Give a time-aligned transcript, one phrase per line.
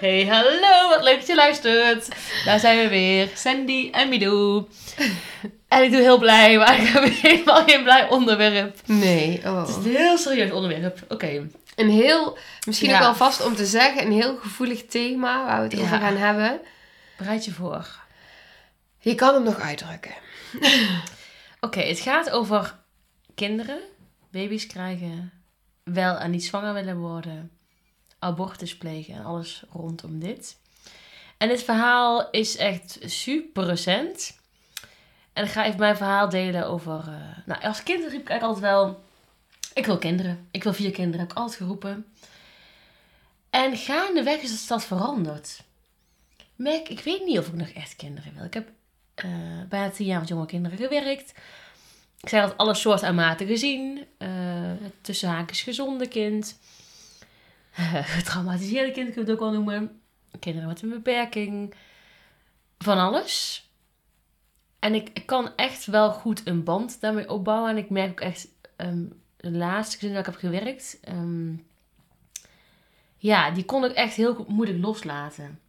[0.00, 2.08] Hey hallo, wat leuk dat je luistert.
[2.44, 4.64] Daar zijn we weer, Sandy en Milou.
[5.68, 8.76] En ik doe heel blij, maar ik heb helemaal geen blij onderwerp.
[8.86, 10.98] Nee, Het is een heel serieus onderwerp.
[11.08, 11.48] Oké.
[11.76, 12.94] Een heel, misschien Ja.
[12.96, 15.78] ook wel vast om te zeggen, een heel gevoelig thema waar we het Ja.
[15.80, 16.60] over gaan hebben.
[17.18, 17.86] Bereid je voor.
[18.98, 20.14] Je kan hem nog uitdrukken.
[21.60, 22.74] Oké, het gaat over
[23.34, 23.78] kinderen,
[24.30, 25.32] baby's krijgen,
[25.84, 27.50] wel en niet zwanger willen worden,
[28.18, 30.56] abortus plegen en alles rondom dit.
[31.36, 34.38] En dit verhaal is echt super recent.
[35.32, 36.98] En ik ga even mijn verhaal delen over.
[36.98, 39.04] eh, nou, als kind riep ik eigenlijk altijd wel:
[39.74, 40.48] Ik wil kinderen.
[40.50, 42.06] Ik wil vier kinderen, heb ik altijd geroepen.
[43.50, 45.62] En gaandeweg is dat veranderd.
[46.56, 48.44] Merk, ik weet niet of ik nog echt kinderen wil.
[48.44, 48.68] Ik heb
[49.14, 49.30] eh,
[49.68, 51.34] bijna tien jaar met jonge kinderen gewerkt.
[52.20, 54.06] Ik zei dat alle soorten en maten gezien.
[54.18, 56.58] Het tussen haakjes gezonde kind.
[58.16, 60.00] getraumatiseerde kind kun je het ook wel noemen.
[60.38, 61.74] Kinderen met een beperking.
[62.78, 63.64] Van alles.
[64.78, 67.70] En ik, ik kan echt wel goed een band daarmee opbouwen.
[67.70, 69.04] En ik merk ook echt, ehm,
[69.36, 71.54] de laatste gezin dat ik heb gewerkt, ehm,
[73.16, 75.60] ja, die kon ik echt heel moeilijk loslaten.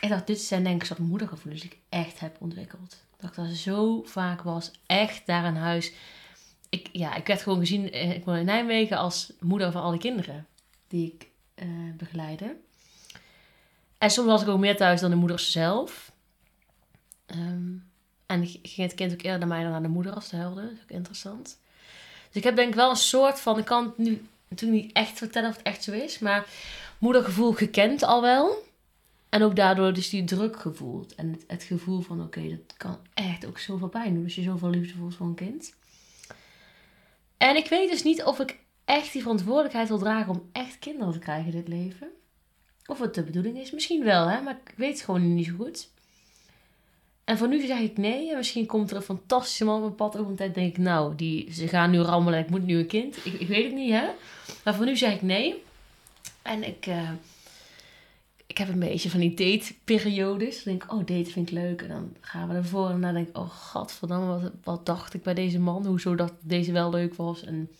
[0.00, 3.04] Ik dacht, dit zijn denk ik soort moedergevoelens die ik echt heb ontwikkeld.
[3.16, 5.92] Dat ik dat zo vaak was, echt daar in huis.
[6.68, 9.98] Ik, ja, ik werd gewoon gezien, eh, ik woon in Nijmegen, als moeder van alle
[9.98, 10.46] kinderen
[10.88, 11.28] die ik
[11.64, 12.56] eh begeleide.
[13.98, 16.12] En soms was ik ook meer thuis dan de moeders zelf.
[17.26, 17.72] Ehm,
[18.26, 20.62] en ging het kind ook eerder naar mij dan naar de moeder als het huilde.
[20.62, 21.58] Dat is ook interessant.
[22.26, 24.92] Dus ik heb denk ik wel een soort van, ik kan het nu natuurlijk niet
[24.92, 26.46] echt vertellen of het echt zo is, maar
[26.98, 28.62] moedergevoel gekend al wel.
[29.28, 31.14] En ook daardoor dus die druk gevoeld.
[31.14, 34.42] En het, het gevoel van, oké, dat kan echt ook zoveel pijn doen als je
[34.42, 35.74] zoveel liefde voelt voor een kind.
[37.36, 41.12] En ik weet dus niet of ik echt die verantwoordelijkheid wil dragen om echt kinderen
[41.12, 42.08] te krijgen in dit leven.
[42.86, 43.70] Of het de bedoeling is.
[43.70, 44.40] Misschien wel, hè.
[44.40, 45.88] Maar ik weet het gewoon niet zo goed.
[47.24, 48.30] En voor nu zeg ik nee.
[48.30, 50.16] En misschien komt er een fantastische man op mijn pad.
[50.16, 52.38] Over een tijd denk ik, nou, die, ze gaan nu rammelen.
[52.40, 53.16] Ik moet nu een kind.
[53.24, 54.06] Ik, ik weet het niet, hè.
[54.64, 55.62] Maar voor nu zeg ik nee.
[56.42, 56.86] En ik...
[56.86, 57.10] eh,
[58.46, 60.54] ik heb een beetje van die dateperiodes.
[60.62, 61.82] Dan denk ik, oh, daten vind ik leuk.
[61.82, 62.90] En dan gaan we ervoor.
[62.90, 65.86] En dan denk ik, oh, godverdamme, wat, wat dacht ik bij deze man?
[65.86, 67.44] Hoezo dat deze wel leuk was?
[67.44, 67.70] En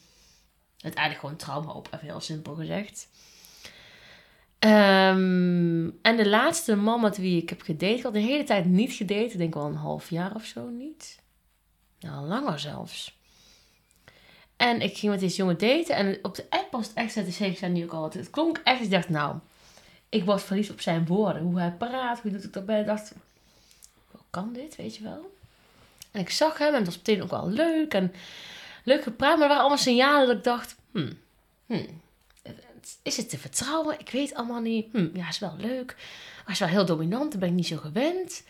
[0.84, 3.08] uiteindelijk gewoon trauma op, even heel simpel gezegd.
[4.58, 8.64] Ehm, en de laatste man met wie ik heb gedate, ik had de hele tijd
[8.64, 9.24] niet gedate.
[9.24, 11.18] Ik denk wel een half jaar of zo niet.
[12.00, 13.18] Nou, langer zelfs.
[14.56, 15.96] En ik ging met deze jongen daten.
[15.96, 18.10] En op de app was het echt, dat zei ik nu ook al.
[18.12, 19.36] Het klonk echt, ik dacht, nou,
[20.08, 21.42] ik was verliefd op zijn woorden.
[21.42, 22.80] Hoe hij praat, hoe doet ik dat bij.
[22.80, 23.12] Ik dacht,
[24.10, 25.32] hoe kan dit, weet je wel?
[26.10, 27.94] En ik zag hem en het was meteen ook wel leuk.
[27.94, 28.12] En
[28.84, 31.18] leuk gepraat, maar er waren allemaal signalen dat ik dacht, hmm,
[31.66, 32.02] hmm,
[33.02, 33.98] is het te vertrouwen?
[33.98, 34.92] Ik weet allemaal niet.
[34.92, 35.96] Hm, ja, is wel leuk.
[36.44, 38.44] Hij is wel heel dominant, daar ben ik niet zo gewend.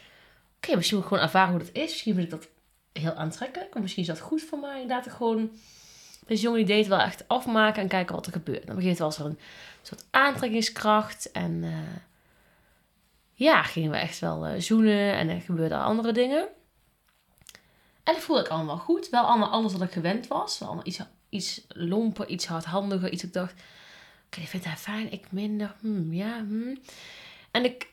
[0.56, 1.90] Oké, misschien moet ik gewoon ervaren hoe dat is.
[1.90, 2.48] Misschien vind ik dat
[2.92, 3.74] heel aantrekkelijk.
[3.74, 4.80] Of misschien is dat goed voor mij.
[4.80, 5.50] Inderdaad, gewoon
[6.26, 8.66] deze jongen die date wel echt afmaken en kijken wat er gebeurt.
[8.66, 9.38] Dan begint was er een
[9.82, 11.30] soort aantrekkingskracht.
[11.32, 12.00] En eh,
[13.34, 16.48] ja, gingen we echt wel eh, zoenen en er gebeurden andere dingen.
[18.04, 19.08] En dat voelde ik allemaal goed.
[19.08, 20.58] Wel allemaal anders dan ik gewend was.
[20.58, 23.10] Wel allemaal iets, iets lomper, iets hardhandiger.
[23.12, 23.54] Iets ik dacht,
[24.26, 25.74] oké, ik vind hij fijn, ik minder.
[25.80, 26.78] Hmm, ja, hmm.
[27.50, 27.92] En ik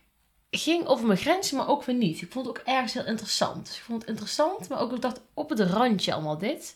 [0.51, 2.21] ging over mijn grenzen, maar ook weer niet.
[2.21, 3.65] Ik vond het ook ergens heel interessant.
[3.65, 6.75] Dus ik vond het interessant, maar ook ik dacht op het randje allemaal dit.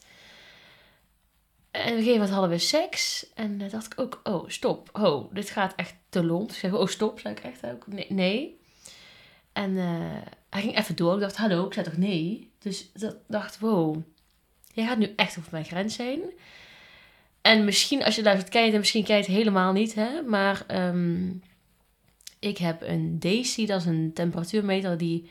[1.71, 3.33] En op een gegeven moment hadden we seks.
[3.33, 4.89] En dan dacht ik ook, oh, stop.
[4.93, 6.49] Oh, dit gaat echt te lomp.
[6.49, 7.19] Ik zeg, oh, stop.
[7.19, 8.07] Zei ik echt ook, nee.
[8.09, 8.59] nee.
[9.53, 11.13] En eh, hij ging even door.
[11.13, 12.53] Ik dacht, hallo, ik zei toch nee?
[12.65, 13.97] Dus dat dacht, wow.
[14.73, 16.21] Jij gaat nu echt over mijn grens heen.
[17.41, 20.21] En misschien, als je je het en misschien het helemaal niet, hè.
[20.21, 21.29] Maar ehm,
[22.39, 25.29] ik heb een Daisy, dat is een temperatuurmeter die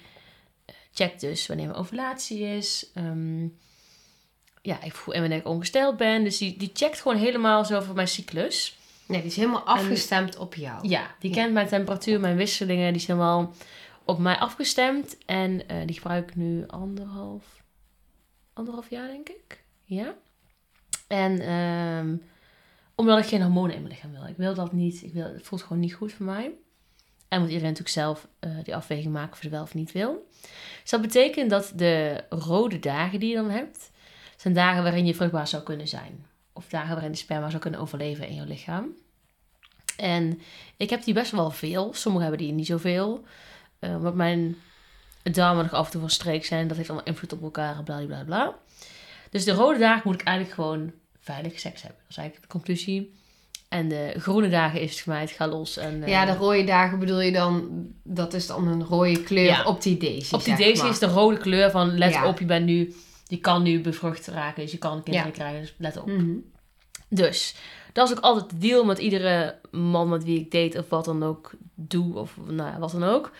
[0.64, 2.90] eh, checkt dus wanneer mijn ovulatie is.
[2.94, 3.42] Ehm,
[4.62, 6.24] ja, ik voel en wanneer ik ongesteld ben.
[6.24, 8.78] Dus die, die checkt gewoon helemaal zo voor mijn cyclus.
[9.06, 10.88] Nee, die is helemaal afgestemd op jou.
[10.88, 11.36] Ja, die Ja.
[11.36, 12.92] kent mijn temperatuur, mijn wisselingen.
[12.92, 13.54] Die zijn helemaal
[14.04, 15.18] op mij afgestemd.
[15.26, 17.62] En eh, die gebruik ik nu anderhalf,
[18.52, 19.64] anderhalf jaar, denk ik.
[19.84, 20.14] Ja.
[21.06, 22.16] En ehm,
[22.94, 24.26] Omdat ik geen hormonen in mijn lichaam wil.
[24.26, 25.02] Ik wil dat niet.
[25.02, 26.52] Ik wil, het voelt gewoon niet goed voor mij.
[27.28, 30.26] En moet iedereen natuurlijk zelf eh, die afweging maken of ze wel of niet wil.
[30.82, 33.90] Dus dat betekent dat de rode dagen die je dan hebt,
[34.36, 36.26] zijn dagen waarin je vruchtbaar zou kunnen zijn.
[36.52, 38.96] Of dagen waarin de sperma zou kunnen overleven in je lichaam.
[39.96, 40.40] En
[40.76, 41.92] ik heb die best wel veel.
[41.94, 43.24] Sommigen hebben die niet zoveel.
[43.80, 44.56] Uh, omdat mijn
[45.22, 46.68] darmen nog af en toe van streek zijn.
[46.68, 47.82] Dat heeft allemaal invloed op elkaar.
[47.82, 48.54] Bla bla bla.
[49.30, 52.00] Dus de rode dagen moet ik eigenlijk gewoon veilig seks hebben.
[52.00, 53.14] Dat is eigenlijk de conclusie.
[53.68, 55.76] En de groene dagen is het voor mij het ga los.
[55.76, 57.68] En, uh, Ja, de rode dagen bedoel je dan,
[58.02, 59.64] dat is dan een rode kleur Ja.
[59.64, 60.34] op die daisy.
[60.34, 60.90] op die daisy maar.
[60.90, 62.26] is de rode kleur van let Ja.
[62.28, 62.94] op, je bent nu,
[63.26, 65.34] je kan nu bevrucht raken, dus je kan kinderen Ja.
[65.34, 66.06] krijgen, dus let op.
[66.06, 66.32] Mhm.
[67.08, 67.54] Dus
[67.92, 71.04] dat is ook altijd de deal met iedere man met wie ik date of wat
[71.04, 73.32] dan ook doe of nou ja, wat dan ook.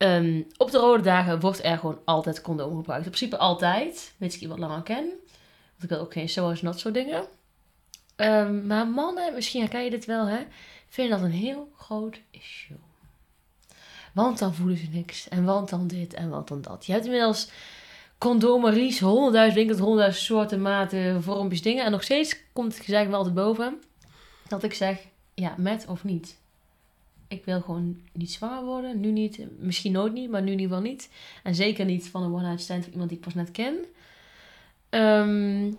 [0.00, 3.04] Ehm, op de rode dagen wordt er gewoon altijd condoom gebruikt.
[3.04, 5.04] In principe altijd, weet ik wat langer ken.
[5.04, 7.24] Want ik wil ook geen zoals not zo dingen.
[8.16, 10.38] Ehm, maar mannen, misschien herken je dit wel, hè,
[10.88, 12.76] vinden dat een heel groot issue.
[14.12, 15.28] Want dan voelen ze niks.
[15.28, 16.86] En want dan dit en want dan dat.
[16.86, 17.50] Je hebt inmiddels
[18.18, 21.84] condomeries, honderdduizend winkels, honderdduizend soorten, maten, vormpjes, dingen.
[21.84, 23.82] En nog steeds komt het gezegd wel altijd boven.
[24.48, 26.38] Dat ik zeg, ja, met of niet.
[27.30, 29.00] Ik wil gewoon niet zwanger worden.
[29.00, 29.46] Nu niet.
[29.58, 31.10] Misschien nooit niet, maar nu in ieder geval niet.
[31.42, 33.76] En zeker niet van een one-night stand van iemand die ik pas net ken.
[34.88, 35.72] Ehm,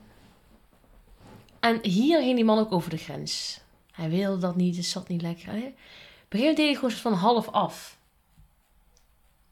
[1.59, 3.61] en hier ging die man ook over de grens.
[3.91, 5.47] Hij wilde dat niet, het zat niet lekker.
[5.47, 5.75] Hij-
[6.25, 7.97] Op een deed hij gewoon van half af.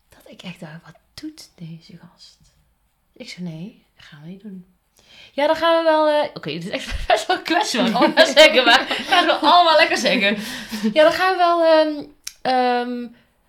[0.09, 2.37] Dat ik echt dacht, wat doet deze gast?
[3.13, 4.65] Ik zei, nee, dat gaan we niet doen.
[5.33, 6.07] Ja, dan gaan we wel...
[6.07, 9.25] eh, Oké, het is echt best wel kwestie wat allemaal zeggen, maar ik ga het
[9.25, 10.37] wel allemaal lekker zeggen.
[10.93, 11.63] Ja, dan gaan we wel...
[11.65, 12.03] ehm,
[12.41, 13.07] ehm,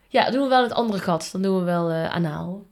[0.09, 1.29] ja, doen we wel het andere gat.
[1.33, 2.67] Dan doen we wel eh, anaal.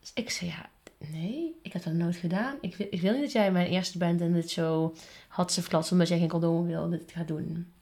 [0.00, 0.68] Dus ik zei, ja,
[1.08, 2.54] nee, ik heb dat nooit gedaan.
[2.60, 4.94] Ik wil, ik wil niet dat jij mijn eerste bent en dit zo
[5.28, 7.72] had ze omdat jij geen condoom wil en dit gaat doen.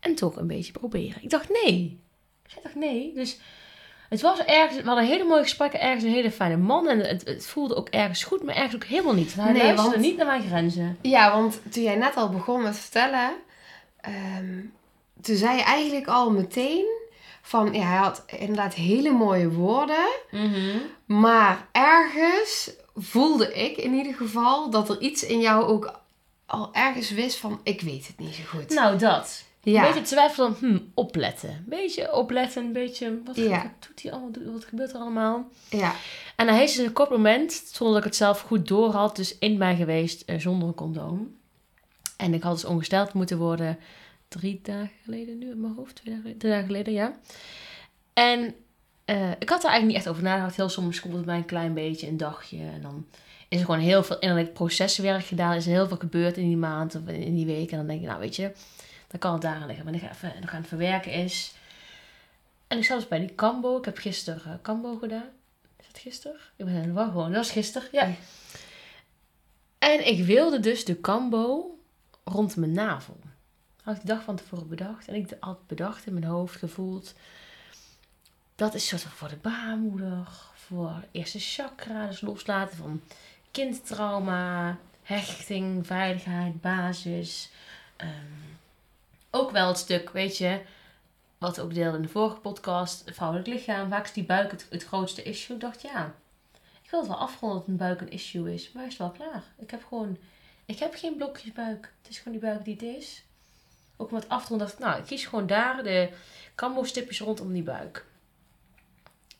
[0.00, 1.22] En toch een beetje proberen.
[1.22, 2.00] Ik dacht, nee.
[2.48, 3.12] Ik dacht, nee.
[3.14, 3.38] Dus
[4.08, 6.88] het was ergens, we hadden hele mooie gesprekken, ergens een hele fijne man.
[6.88, 9.34] En het, het voelde ook ergens goed, maar ergens ook helemaal niet.
[9.34, 10.98] Hij Nee, luisterde want- niet naar mijn grenzen.
[11.02, 13.30] Ja, want toen jij net al begon met vertellen,
[14.00, 14.60] ehm,
[15.22, 16.86] toen zei je eigenlijk al meteen
[17.42, 20.06] van, ja, hij had inderdaad hele mooie woorden,
[21.06, 26.00] maar ergens voelde ik in ieder geval dat er iets in jou ook
[26.46, 28.68] al ergens wist van, ik weet het niet zo goed.
[28.70, 29.44] Nou, dat.
[29.72, 29.86] Ja.
[29.86, 31.48] Een beetje twijfel van, hm, opletten.
[31.50, 33.62] Een beetje opletten, een beetje, wat, Ja.
[33.62, 35.48] wat doet hij allemaal, wat gebeurt er allemaal?
[35.70, 35.94] ja.
[36.36, 39.16] En hij is dus een kort moment, zonder dat ik het zelf goed door had,
[39.16, 41.34] dus in mij geweest eh, zonder een condoom.
[42.16, 43.78] En ik had dus ongesteld moeten worden
[44.28, 45.94] drie dagen geleden nu in mijn hoofd.
[45.94, 47.16] Twee dagen, geleden- drie dagen geleden, ja.
[48.12, 48.54] En
[49.04, 50.56] eh, ik had er eigenlijk niet echt over nagedacht.
[50.56, 52.58] Heel soms komt het mij een klein beetje, een dagje.
[52.58, 53.06] En dan
[53.48, 55.54] is er gewoon heel veel innerlijk proceswerk gedaan.
[55.54, 57.70] Is er heel veel gebeurd in die maand of in die week.
[57.70, 58.52] En dan denk je, nou weet je,
[59.20, 59.84] dan kan het daar liggen.
[59.84, 61.54] Maar ik even, nog aan het verwerken is.
[62.66, 63.78] En ik zat dus bij die Cambo.
[63.78, 65.28] Ik heb gisteren eh, Cambo gedaan.
[65.76, 66.36] Is dat gisteren?
[66.56, 67.32] Ik ben in de war gewoon.
[67.32, 68.04] Dat was gisteren, ja.
[68.04, 68.14] Ja.
[69.78, 71.78] En ik wilde dus de Cambo
[72.24, 73.20] rond mijn navel.
[73.82, 75.08] Had ik de dag van tevoren bedacht.
[75.08, 77.14] En ik had bedacht in mijn hoofd, gevoeld.
[78.54, 80.28] Dat is soort van voor de baarmoeder.
[80.54, 82.06] Voor eerste chakra.
[82.06, 83.00] Dus loslaten van
[83.50, 84.78] kindtrauma.
[85.02, 87.50] Hechting, veiligheid, basis.
[87.96, 88.55] Ehm,
[89.36, 90.60] ook wel het stuk, weet je
[91.38, 93.90] wat ook deelden in de vorige podcast, het vrouwelijk lichaam.
[93.90, 95.56] Vaak is die buik het, het grootste issue.
[95.56, 96.14] Ik dacht, ja,
[96.82, 98.72] ik wil het wel afronden dat een buik een issue is.
[98.72, 99.44] Maar is wel klaar.
[99.58, 100.18] Ik heb gewoon,
[100.64, 101.92] ik heb geen blokjes buik.
[102.02, 103.24] Het is gewoon die buik die het is.
[103.96, 106.10] Ook met afronden dacht ik, nou, ik kies gewoon daar de
[106.54, 108.06] cambo stipjes rondom die buik.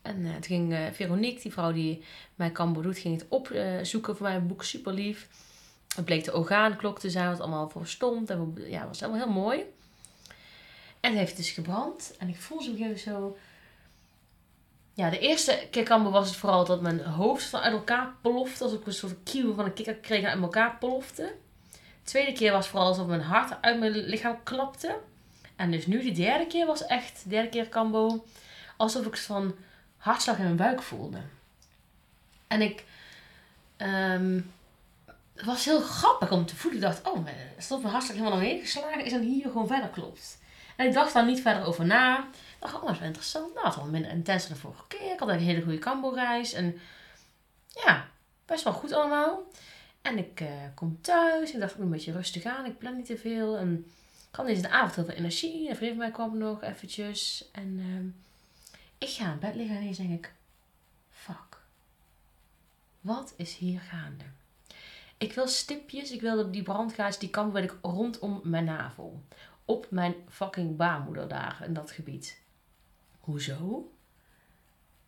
[0.03, 4.17] En eh, toen ging eh, Veronique, die vrouw die mijn cambo doet, ging het opzoeken
[4.17, 4.37] voor mij.
[4.37, 5.29] Een boek super lief.
[5.97, 8.31] Het bleek de orgaanklok te zijn, wat allemaal voor stond.
[8.31, 9.65] En ja, het was allemaal heel mooi.
[11.07, 12.15] En het heeft dus gebrand.
[12.19, 13.37] En ik voel zo even zo...
[14.95, 18.65] Ja, de eerste keer cambo was het vooral dat mijn hoofd van uit elkaar plofte.
[18.65, 21.35] Alsof ik een soort kieuw van een kikker kreeg en uit elkaar plofte.
[21.73, 24.99] De tweede keer was vooral alsof mijn hart uit mijn lichaam klapte.
[25.57, 28.25] En dus nu, de derde keer was echt, de derde keer cambo,
[28.77, 29.55] alsof ik van
[29.97, 31.19] hartslag in mijn buik voelde.
[32.47, 32.85] En ik,
[33.77, 34.41] ehm,
[35.35, 36.81] het was heel grappig om te voelen.
[36.81, 40.45] Ik dacht, oh, alsof mijn hartslag helemaal omheen geslagen is en hier gewoon verder klopt.
[40.77, 42.19] En ik dacht daar niet verder over na.
[42.19, 43.55] Ik dacht, oh, dat is wel interessant.
[43.55, 45.13] Nou, het was minder intens dan de vorige keer.
[45.13, 46.53] Ik had een hele goede cambo-reis.
[46.53, 46.79] En
[47.85, 48.09] ja,
[48.47, 49.43] best wel goed allemaal.
[50.03, 51.53] En ik eh, kom thuis.
[51.53, 52.65] Ik dacht, ik moet een beetje rustig aan.
[52.65, 53.57] Ik plan niet te veel.
[53.57, 53.85] En
[54.31, 55.69] ik had deze avond heel veel energie.
[55.69, 57.49] Een vriend van mij kwam nog eventjes.
[57.53, 58.07] En ehm,
[58.99, 60.33] ik ga in bed liggen en ineens denk ik,
[61.11, 61.61] fuck.
[63.01, 64.25] Wat is hier gaande?
[65.19, 69.23] Ik wil stipjes, ik wil die brandgaas, die kan wil ik rondom mijn navel.
[69.67, 72.41] Op mijn fucking baarmoeder daar, in dat gebied.
[73.21, 73.91] Hoezo?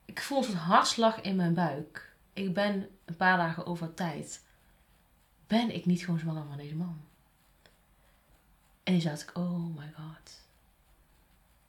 [0.05, 2.17] Ik voel een soort hartslag in mijn buik.
[2.33, 4.45] Ik ben een paar dagen over tijd.
[5.47, 7.01] Ben ik niet gewoon zwanger van deze man?
[8.83, 10.47] En toen dacht ik, oh my god.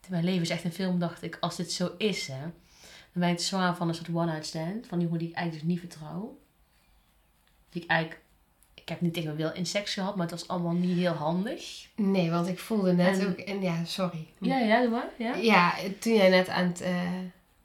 [0.08, 2.40] Mijn leven is echt een film, dacht ik, als dit zo is, hè.
[3.12, 4.86] Dan ben ik zwanger van een soort one-night stand.
[4.86, 6.38] Van die jongen die ik eigenlijk dus niet vertrouw.
[7.68, 8.22] Die ik eigenlijk...
[8.90, 11.86] Ik heb niet tegen wil in seks gehad, maar het was allemaal niet heel handig.
[11.96, 13.38] Nee, want ik voelde net En- ook...
[13.38, 14.26] En ja, sorry.
[14.38, 15.08] Ja, ja, doe maar.
[15.16, 15.34] Ja.
[15.34, 16.92] Ja, toen jij net aan het eh,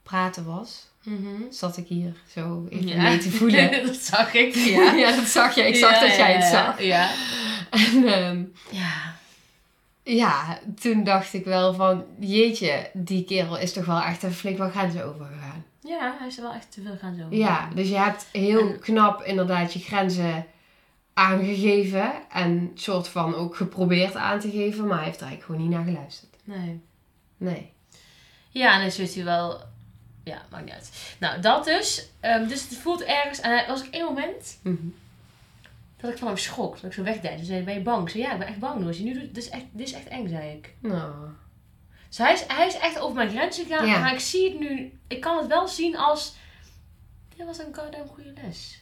[0.03, 1.41] praten was, Mhm.
[1.49, 3.01] zat ik hier zo even Ja.
[3.01, 3.71] mee te voelen.
[3.85, 4.93] dat zag ik, ja.
[5.03, 5.15] ja.
[5.15, 5.61] dat zag je.
[5.67, 6.81] Ik zag Ja, dat jij het zag.
[6.81, 7.09] Ja.
[7.71, 9.15] En ehm, Ja.
[10.03, 12.03] ja, toen dacht ik wel van...
[12.19, 15.65] Jeetje, die kerel is toch wel echt even flink wat grenzen overgegaan.
[15.81, 17.35] Ja, hij is er wel echt te veel gaan zo.
[17.35, 20.45] Ja, dus je hebt heel En- knap inderdaad je grenzen
[21.15, 22.11] aangegeven.
[22.29, 24.87] En soort van ook geprobeerd aan te geven.
[24.87, 26.35] Maar hij heeft er eigenlijk gewoon niet naar geluisterd.
[26.43, 26.81] Nee.
[27.37, 27.73] Nee.
[28.49, 29.61] Ja, en dan zit hij wel...
[30.23, 31.15] Ja, maakt niet uit.
[31.19, 32.07] Nou, dat dus.
[32.19, 33.39] Ehm, dus het voelt ergens...
[33.39, 34.75] En er was ook één moment Mhm.
[35.97, 36.73] dat ik van hem schrok.
[36.75, 37.39] Dat ik zo wegdeed.
[37.39, 38.03] Ze zei, ben je bang?
[38.03, 38.85] Ik zei, ja, ik ben echt bang.
[38.85, 40.73] Dus je nu doet, dit, is echt, dit is echt eng, zei ik.
[40.79, 41.13] Nou,
[42.07, 43.87] Dus hij is, hij is echt over mijn grens gegaan.
[43.87, 43.99] Ja.
[43.99, 44.99] Maar ik zie het nu...
[45.07, 46.35] Ik kan het wel zien als...
[47.35, 48.81] Dit was een goddamn goede les.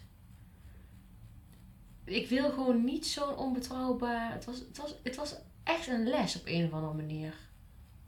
[2.06, 4.32] Ik wil gewoon niet zo'n onbetrouwbaar...
[4.32, 7.34] Het was, het, was, het was echt een les op een of andere manier.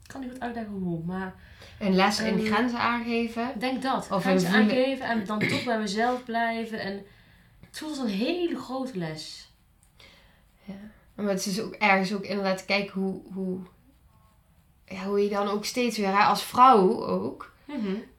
[0.02, 1.34] Ik kan niet goed uitleggen hoe, maar...
[1.78, 3.48] een les in Ehm, grenzen aangeven.
[3.48, 4.10] Ik denk dat.
[4.10, 6.80] Of Grenzen aangeven en dan toch bij mezelf blijven.
[6.80, 7.04] En
[7.60, 9.50] het voelt als een hele grote les.
[11.14, 13.60] Maar het is ook ergens ook inderdaad kijken hoe, hoe,
[14.84, 17.52] ja, hoe je dan ook steeds weer, hè, als vrouw ook,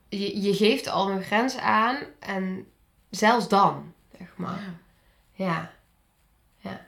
[0.10, 2.68] je, je geeft al een grens aan en
[3.10, 4.62] zelfs dan, zeg maar.
[4.62, 4.74] Ja.
[5.38, 5.72] Ja.
[6.58, 6.88] Ja.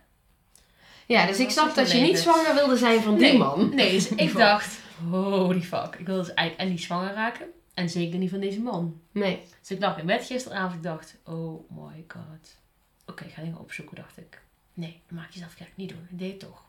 [1.06, 3.38] Ja, dus dat ik snap dat een je niet zwanger wilde zijn van die Nee,
[3.38, 3.75] man.
[3.75, 4.79] Nee, dus ik dacht,
[5.10, 5.96] holy fuck.
[5.98, 7.48] Ik wil dus eigenlijk en niet zwanger raken.
[7.74, 9.01] En zeker niet van deze man.
[9.12, 9.44] Nee.
[9.60, 10.75] Dus ik lag in bed gisteravond.
[10.75, 12.58] Ik dacht, oh my god.
[13.06, 14.41] Oké, ik ga dingen opzoeken, dacht ik.
[14.74, 15.72] Nee, dat maak jezelf gek.
[15.75, 16.08] Niet doen.
[16.10, 16.63] Ik deed het toch.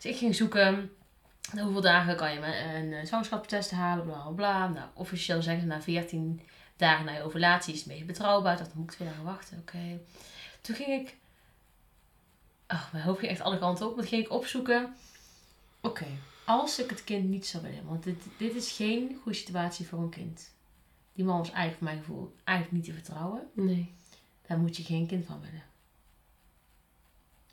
[0.00, 0.90] Dus ik ging zoeken.
[1.52, 4.04] nou, Hoeveel dagen kan je met een eh, zwangerschapstest halen?
[4.04, 4.68] Bla bla bla.
[4.68, 6.40] Nou, officieel zeggen ze na 14
[6.76, 8.52] dagen na je ovulatie is het een beetje betrouwbaar.
[8.52, 9.58] Ik dacht, dan moet ik twee dagen wachten.
[9.58, 10.00] Oké.
[10.60, 11.16] Toen ging ik.
[12.68, 13.94] Oh, mijn hoofd ging echt alle kanten op.
[13.94, 14.96] Maar toen ging ik opzoeken.
[15.80, 16.06] Oké,
[16.44, 17.86] als ik het kind niet zou willen.
[17.86, 20.50] Want dit, dit is geen goede situatie voor een kind.
[21.12, 23.50] Die man was eigenlijk voor mijn gevoel eigenlijk niet te vertrouwen.
[23.52, 23.94] Nee.
[24.46, 25.64] Daar moet je geen kind van willen.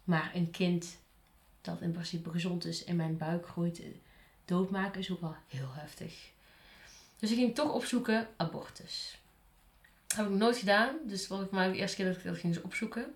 [0.04, 0.98] Maar een kind
[1.62, 3.88] dat in principe gezond is in mijn buik groeit, eh,
[4.46, 6.32] doodmaken is ook wel heel heftig.
[7.20, 9.20] Dus ik ging toch opzoeken abortus.
[10.16, 10.96] Heb ik nooit gedaan.
[11.06, 13.16] Dus was voor mij de eerste keer dat ik dat ging opzoeken.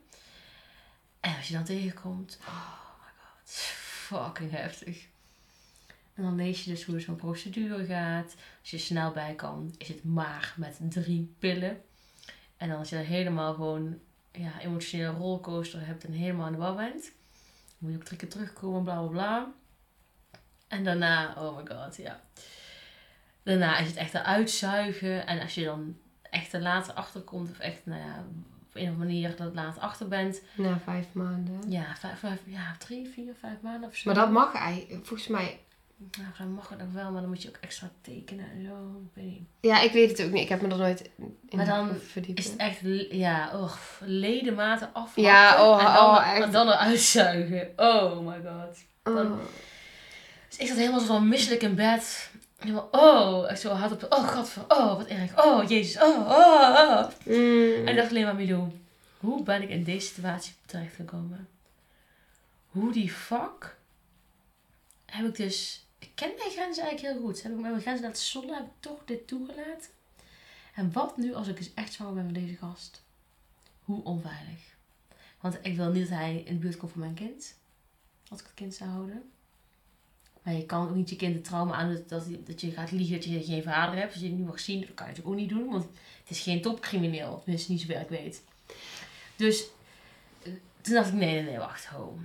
[1.20, 5.08] En als je dan tegenkomt, oh my god, fucking heftig.
[6.14, 8.36] En dan lees je dus hoe zo'n procedure gaat.
[8.62, 11.82] Als je snel bij kan, is het maar met drie pillen.
[12.58, 14.00] En dan als je helemaal gewoon
[14.32, 17.12] ja, emotionele rollercoaster hebt en helemaal aan de war bent.
[17.78, 19.54] Moet je ook drie keer terugkomen, bla bla bla.
[20.68, 22.22] En daarna, oh my god, ja.
[23.44, 25.28] Daarna is het echt eruit zuigen.
[25.28, 25.98] En als je dan
[26.32, 28.26] echt er later achter komt, of echt, nou ja,
[28.68, 30.42] op een of andere manier dat later achter bent.
[30.56, 31.72] Na vijf maanden.
[31.72, 34.10] Ja, vijf, vijf, ja, drie, vier, vijf maanden of zo.
[34.10, 35.60] Maar dat mag eigenlijk, volgens mij.
[35.98, 39.02] Nou, dan mag het nog wel, maar dan moet je ook extra tekenen en zo.
[39.06, 39.48] Ik weet niet.
[39.60, 40.42] Ja, ik weet het ook niet.
[40.42, 42.40] Ik heb me er nooit in Maar dan verdiept.
[42.40, 45.24] Is het echt, ja, oh, ledematen afhakken.
[45.24, 46.44] Ja, oh, en dan, oh, echt.
[46.44, 47.70] en dan eruit zuigen.
[47.76, 48.84] Oh my god.
[49.04, 49.32] Oh.
[50.48, 52.32] Dus ik zat helemaal zo van misselijk in bed.
[52.62, 54.14] Helemaal, oh, zo hard op.
[54.14, 55.46] Oh, god, oh, wat erg.
[55.46, 57.10] Oh, jezus, oh, oh, oh.
[57.26, 57.74] Mm.
[57.74, 58.72] En ik dacht alleen maar, Milou,
[59.20, 61.50] hoe ben ik in deze situatie terechtgekomen?
[62.70, 63.78] Hoe die fuck
[65.06, 65.86] heb ik dus...
[66.00, 67.44] Ik ken mijn grenzen eigenlijk heel goed.
[67.44, 69.90] Heb ik mijn grenzen laten zollen, heb ik toch dit toegelaten?
[70.76, 73.04] En wat nu als ik dus echt zwanger ben met deze gast?
[73.84, 74.76] Hoe onveilig.
[75.40, 77.56] Want ik wil niet dat hij in de buurt komt van mijn kind.
[78.30, 79.32] Als ik het kind zou houden.
[80.42, 82.92] Maar je kan ook niet je kind het trauma aan dat, dat, dat je gaat
[82.92, 84.12] liegen dat je geen vader hebt.
[84.12, 85.70] Als je het niet mag zien, dat kan je het ook niet doen.
[85.70, 85.84] Want
[86.20, 87.42] het is geen topcrimineel.
[87.44, 88.44] Tenminste, niet zover ik weet.
[89.36, 89.68] Dus
[90.44, 92.20] eh, toen dacht ik, nee, nee, nee, wacht, ho.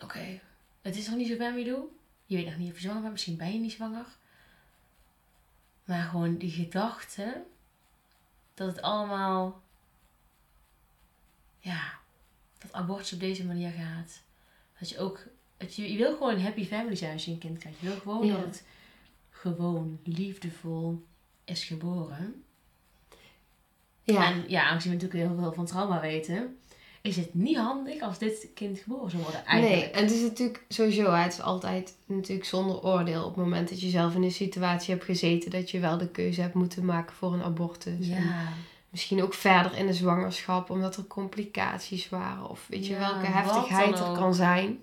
[0.00, 0.40] Oké,
[0.82, 1.96] het is nog niet zo ver, Milou.
[2.26, 3.12] Je weet nog niet of je zwanger bent.
[3.12, 4.06] Misschien ben je niet zwanger.
[5.84, 7.44] Maar gewoon die gedachte
[8.54, 9.62] dat het allemaal,
[11.58, 11.98] ja,
[12.58, 14.22] dat abortus op deze manier gaat.
[14.78, 15.26] Dat je ook,
[15.72, 17.80] je, je wil gewoon een happy family zijn als je een kind krijgt.
[17.80, 18.34] Je wil gewoon Ja.
[18.36, 18.64] dat het
[19.30, 21.02] gewoon liefdevol
[21.44, 22.42] is geboren.
[24.02, 24.26] Ja.
[24.32, 26.58] En ja, aangezien we natuurlijk heel veel van trauma weten,
[27.02, 29.82] is het niet handig als dit kind geboren zou worden eigenlijk.
[29.82, 33.68] Nee, en het is natuurlijk sowieso, het is altijd natuurlijk zonder oordeel op het moment
[33.68, 36.84] dat je zelf in een situatie hebt gezeten dat je wel de keuze hebt moeten
[36.84, 38.08] maken voor een abortus.
[38.08, 38.48] En Ja.
[38.90, 43.26] misschien ook verder in de zwangerschap, omdat er complicaties waren of weet je Ja, welke
[43.26, 44.82] heftigheid er kan zijn.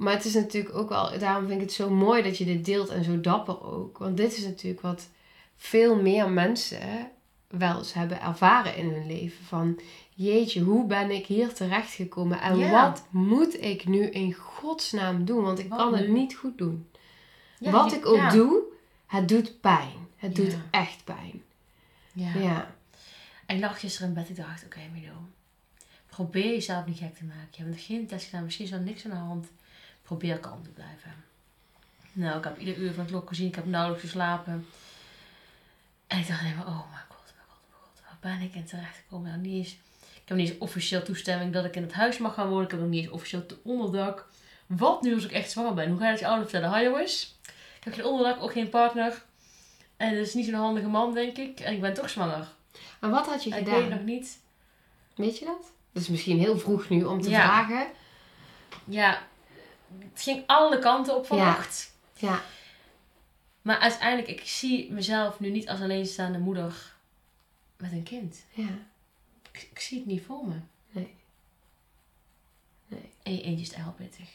[0.00, 2.64] Maar het is natuurlijk ook wel, daarom vind ik het zo mooi dat je dit
[2.64, 3.98] deelt en zo dapper ook.
[3.98, 5.08] Want dit is natuurlijk wat
[5.56, 7.10] veel meer mensen
[7.48, 9.44] wel eens hebben ervaren in hun leven.
[9.44, 9.80] Van
[10.14, 12.70] jeetje, hoe ben ik hier terechtgekomen en Ja.
[12.70, 15.42] wat moet ik nu in godsnaam doen?
[15.44, 16.86] Want ik Wat kan het niet goed doen.
[17.58, 18.30] Ja, wat je- ik ook ja.
[18.30, 18.62] doe,
[19.06, 19.92] het doet pijn.
[20.16, 21.42] Het doet echt pijn.
[22.12, 22.34] Ja.
[22.34, 22.74] Ja.
[23.46, 24.28] En ik lag gisteren in bed.
[24.28, 25.12] Ik dacht, oké Milo.
[26.06, 27.48] Probeer jezelf niet gek te maken.
[27.50, 28.44] Je hebt nog geen test gedaan.
[28.44, 29.46] Misschien is er niks aan de hand.
[30.10, 31.14] Probeer kalm te blijven.
[32.12, 33.46] Nou, ik heb ieder uur van de klok gezien.
[33.46, 34.66] Ik heb nauwelijks geslapen.
[36.06, 38.02] En ik dacht alleen maar, oh mijn god, mijn god, mijn god.
[38.04, 39.28] Waar ben ik in terecht gekomen?
[39.30, 39.72] Nou, niet eens,
[40.14, 42.64] ik heb niet eens officieel toestemming dat ik in het huis mag gaan wonen.
[42.64, 44.28] Ik heb nog niet eens officieel te onderdak.
[44.66, 45.88] Wat nu als ik echt zwanger ben?
[45.88, 46.76] Hoe ga je dat je ouders vertellen?
[46.78, 47.38] Hi jongens.
[47.78, 49.22] Ik heb geen onderdak, ook geen partner.
[49.96, 51.60] En het is niet zo'n handige man, denk ik.
[51.60, 52.48] En ik ben toch zwanger.
[53.00, 53.88] En wat had je Ik weet gedaan?
[53.88, 54.38] nog niet.
[55.14, 55.72] Weet je dat?
[55.92, 57.40] Dat is misschien heel vroeg nu om te Ja.
[57.42, 57.86] vragen.
[58.84, 59.28] Ja,
[59.98, 61.92] het ging alle kanten op vannacht.
[62.16, 62.42] Ja.
[63.62, 66.94] Maar uiteindelijk, ik zie mezelf nu niet als alleenstaande moeder
[67.76, 68.44] met een kind.
[68.52, 68.68] Ja.
[69.52, 70.54] Ik, ik zie het niet voor me.
[70.90, 71.14] Nee.
[72.86, 73.10] Nee.
[73.22, 74.28] En je eentje is echt pittig.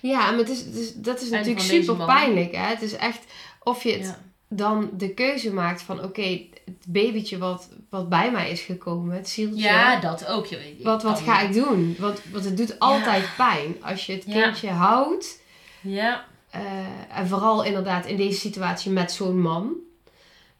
[0.00, 2.54] Ja, maar het is, het is, dat is natuurlijk super pijnlijk.
[2.54, 2.66] Hè?
[2.66, 3.24] Het is echt
[3.62, 4.24] of je het Ja.
[4.48, 6.22] Dan de keuze maakt van oké,
[6.64, 9.62] het babytje wat, wat bij mij is gekomen, het zieltje.
[9.62, 10.46] ja, dat ook.
[10.46, 11.96] Je weet, Wat, wat ga ik doen?
[11.98, 13.76] Want, want het doet altijd pijn.
[13.84, 14.42] Als je het Ja.
[14.42, 15.40] kindje houdt,
[15.80, 19.72] Ja, eh, en vooral inderdaad in deze situatie met zo'n man.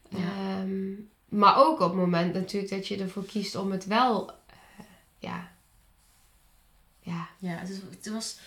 [0.09, 0.17] Ja.
[0.17, 0.91] Ehm,
[1.29, 4.55] maar ook op het moment natuurlijk dat je ervoor kiest om het wel, eh,
[5.19, 5.47] ja,
[7.01, 8.39] ja, ja het, het was...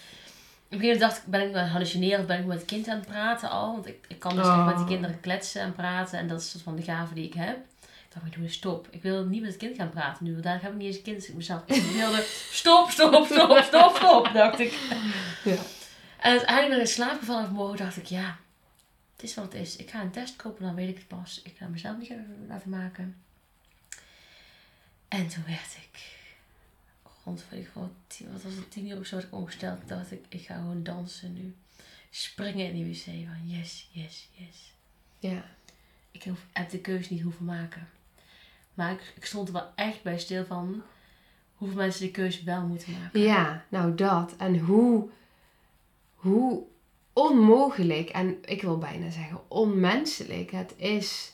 [0.71, 2.67] Op een gegeven moment dacht ik, ben ik het hallucineren of ben ik met het
[2.67, 3.73] kind aan het praten al?
[3.73, 4.57] Want ik, ik kan dus Oh.
[4.57, 6.19] echt met die kinderen kletsen en praten.
[6.19, 7.57] En dat is soort van de gave die ik heb.
[7.57, 8.89] Ik dacht, maar doe stop.
[8.91, 10.33] Ik wil niet met het kind gaan praten nu.
[10.33, 11.17] Want daar heb ik niet eens een kind.
[11.17, 12.23] Dus ik mezelf ik wilde,
[12.61, 14.73] stop, stop, stop, stop, stop, dacht ik.
[15.45, 15.57] ja.
[16.21, 17.77] En uiteindelijk ben ik in slaap gevallen vanmorgen.
[17.85, 18.37] dacht ik, ja,
[19.17, 19.77] het is wat het is.
[19.77, 21.41] Ik ga een test kopen, dan weet ik het pas.
[21.45, 22.13] Ik ga mezelf niet
[22.49, 23.17] laten maken.
[25.09, 26.19] En toen werd ik
[27.31, 29.79] rond, weet ik wel, tien, wat was het, tien uur of zo, werd ik ongesteld.
[29.79, 31.55] Toen dacht ik, ik ga gewoon dansen nu.
[32.11, 34.73] Springen in die wc van yes, yes, yes.
[35.19, 35.45] ja.
[36.11, 37.89] Ik hoef, heb de keuze niet hoeven maken.
[38.75, 40.83] Maar ik, ik stond er wel echt bij stil van
[41.55, 43.21] hoeveel mensen de keuze wel moeten maken.
[43.21, 44.37] Ja, nou dat.
[44.37, 45.09] En hoe,
[46.15, 46.63] hoe
[47.13, 51.31] onmogelijk, en ik wil bijna zeggen onmenselijk het is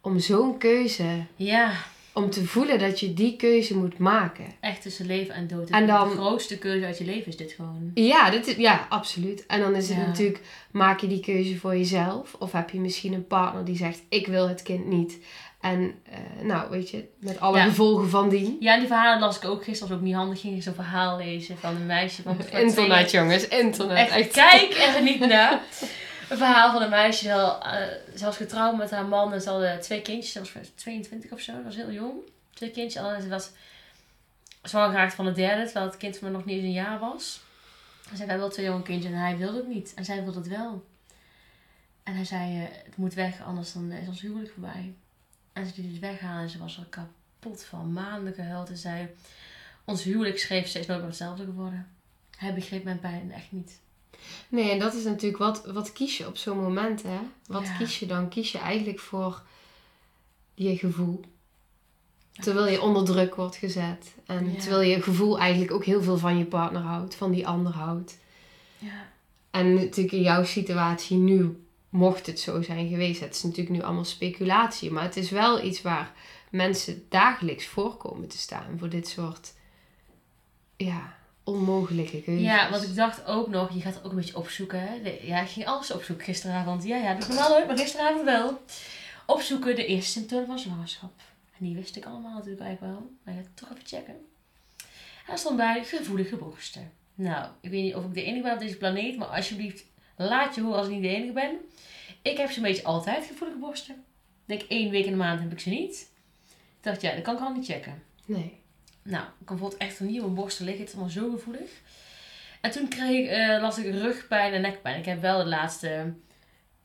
[0.00, 4.44] om zo'n keuze, Ja, om te voelen dat je die keuze moet maken.
[4.60, 5.70] echt tussen leven en dood.
[5.70, 7.90] En dan- De grootste keuze uit je leven is dit gewoon.
[7.94, 9.46] Ja, dit is, ja, absoluut.
[9.46, 10.06] En dan is het Ja.
[10.06, 12.34] natuurlijk, maak je die keuze voor jezelf?
[12.38, 15.18] Of heb je misschien een partner die zegt, ik wil het kind niet.
[15.60, 17.64] En eh, nou, weet je, met alle Ja.
[17.64, 18.56] gevolgen van die.
[18.60, 19.88] Ja, die verhalen las ik ook gisteren.
[19.88, 20.40] was ook niet handig.
[20.40, 22.36] Ging ik zo'n verhaal lezen van een meisje van...
[22.52, 23.96] Internet, jongens, internet.
[23.98, 24.30] Echt, Echt.
[24.32, 25.60] kijk er niet naar.
[26.32, 27.26] Een verhaal van een meisje.
[27.26, 30.32] Wel, eh, ze was getrouwd met haar man en ze hadden twee kindjes.
[30.32, 31.52] Ze was 22 of zo.
[31.52, 32.14] Dat was heel jong.
[32.54, 33.02] Twee kindjes.
[33.02, 33.50] En ze was
[34.62, 35.64] zwanger geraakt van de derde.
[35.64, 37.40] Terwijl het kind van nog niet eens een jaar was.
[38.08, 39.94] Ze zei, wij wilden twee jonge kindjes en hij wilde het niet.
[39.94, 40.86] En zij wilde het wel.
[42.02, 44.94] En hij zei, eh, het moet weg, anders dan is ons huwelijk voorbij.
[45.52, 47.92] En ze liet het weghalen en ze was er kapot van.
[47.92, 49.08] Maanden gehuild en zei,
[49.84, 51.88] ons huwelijk schreef ze is nooit meer hetzelfde geworden.
[52.36, 53.80] Hij begreep mijn pijn echt niet.
[54.48, 57.18] Nee, en dat is natuurlijk wat, wat kies je op zo'n moment, hè?
[57.46, 57.76] Wat Ja.
[57.76, 58.28] kies je dan?
[58.28, 59.42] Kies je eigenlijk voor
[60.54, 61.20] je gevoel.
[62.32, 64.14] Terwijl je onder druk wordt gezet.
[64.26, 64.60] En Ja.
[64.60, 68.18] terwijl je gevoel eigenlijk ook heel veel van je partner houdt, van die ander houdt.
[68.78, 69.10] Ja.
[69.50, 73.82] En natuurlijk in jouw situatie nu, mocht het zo zijn geweest, het is natuurlijk nu
[73.82, 76.12] allemaal speculatie, maar het is wel iets waar
[76.50, 79.52] mensen dagelijks voorkomen te staan voor dit soort,
[80.76, 82.44] ja, onmogelijke keuzes.
[82.44, 84.80] Ja, want ik dacht ook nog, je gaat ook een beetje opzoeken.
[84.88, 85.02] Hè?
[85.02, 86.84] De- ja, ik ging alles opzoeken gisteravond.
[86.84, 88.60] Ja, ja, dat normaal nooit, maar gisteravond wel.
[89.26, 91.12] Opzoeken de eerste symptomen van zwangerschap.
[91.58, 93.10] En die wist ik allemaal natuurlijk eigenlijk wel.
[93.22, 94.16] Maar ik ga toch even checken.
[95.24, 96.92] Hij stond bij gevoelige borsten.
[97.14, 99.84] Nou, ik weet niet of ik de enige ben op deze planeet, maar alsjeblieft,
[100.16, 101.50] laat je horen als ik niet de enige ben.
[102.22, 103.94] Ik heb zo'n beetje altijd gevoelige borsten.
[103.94, 106.08] Ik denk één week in de maand heb ik ze niet.
[106.50, 108.02] Ik dacht, ja, dat kan ik al niet checken.
[108.24, 108.60] Nee.
[109.02, 110.84] Nou, ik kan bijvoorbeeld echt niet op mijn borsten liggen.
[110.84, 111.70] Het is allemaal zo gevoelig.
[112.60, 114.98] En toen kreeg ik, eh, las ik rugpijn en nekpijn.
[114.98, 116.12] Ik heb wel de laatste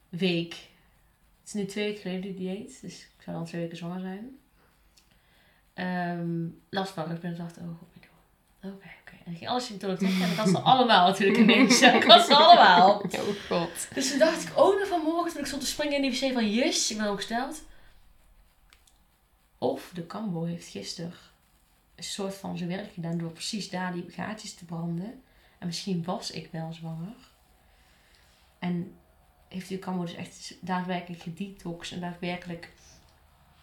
[0.10, 0.54] week...
[1.40, 2.82] Het is nu twee weken geleden die dieet.
[2.82, 4.38] Dus ik zou dan twee weken zwanger zijn.
[5.74, 7.32] Ehm, last van rugpijn.
[7.32, 7.88] Ik dacht, oh god,
[9.38, 10.08] ging alles in trekken.
[10.08, 11.82] En ik had ze allemaal natuurlijk ineens.
[11.82, 13.02] Ik had ze allemaal.
[13.18, 13.88] Oh god.
[13.94, 16.34] Dus toen dacht ik ook nog vanmorgen toen ik stond te springen in die wc
[16.34, 17.64] van yes, ik ben ongesteld.
[19.58, 21.14] Of de Cambo heeft gisteren
[22.04, 25.22] soort van zijn werk gedaan door precies daar die gaatjes te branden.
[25.58, 27.16] En misschien was ik wel zwanger.
[28.60, 28.96] En
[29.48, 32.72] heeft die Cambo dus echt daadwerkelijk gedetox en daadwerkelijk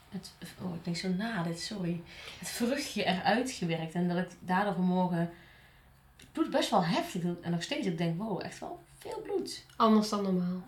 [0.08, 2.02] het, oh ik denk zo na dit, sorry.
[2.38, 3.94] Het vruchtje eruit gewerkt.
[3.94, 5.30] En dat ik daardoor vanmorgen
[6.16, 7.22] het bloed best wel heftig.
[7.40, 9.66] En nog steeds ik denk, wow, echt wel veel bloed.
[9.76, 10.62] Anders dan normaal.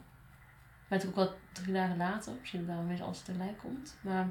[0.89, 2.33] Maar het ook wel drie dagen later.
[2.41, 3.97] Misschien dat daarom weer alles tegelijk komt.
[4.01, 4.29] Maar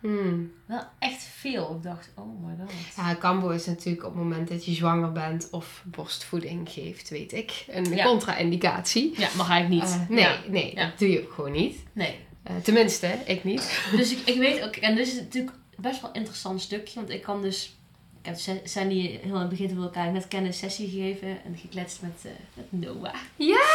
[0.00, 0.52] Hmm.
[0.66, 1.74] wel echt veel.
[1.76, 2.72] Ik dacht, oh my god.
[2.96, 7.32] Ja, Cambo is natuurlijk op het moment dat je zwanger bent of borstvoeding geeft, weet
[7.32, 8.04] ik, een Ja.
[8.04, 9.14] contra-indicatie.
[9.16, 9.92] Ja, mag eigenlijk niet.
[9.92, 10.38] Eh, nee, Ja.
[10.48, 10.84] nee, Ja.
[10.86, 11.78] dat doe je ook gewoon niet.
[11.92, 12.14] Nee.
[12.42, 13.80] Eh, tenminste, ik niet.
[13.96, 17.10] Dus ik, ik weet ook, en dit is natuurlijk best wel een interessant stukje, want
[17.10, 17.76] ik kan dus,
[18.22, 21.56] ik heb Sandy heel aan het begin van elkaar net kennen, een sessie gegeven en
[21.60, 23.14] gekletst met, eh, met Noah.
[23.36, 23.66] Ja!